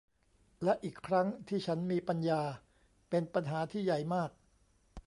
[0.63, 2.41] และอีกครั้งที่ฉันมีปัญญา
[3.09, 4.31] เป็นปัญหาที่ใหญ่มาก